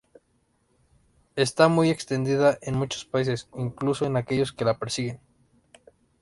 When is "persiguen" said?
4.79-5.19